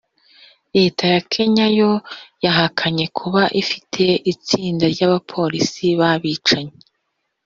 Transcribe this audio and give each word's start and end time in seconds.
Leta 0.75 1.03
ya 1.13 1.21
Kenya 1.31 1.65
yo 1.79 1.91
yahakanye 2.45 3.05
kuba 3.17 3.41
ifite 3.61 4.03
itsinda 4.31 4.85
ry’abapolisi 4.93 5.85
b’abicanyi 5.99 6.75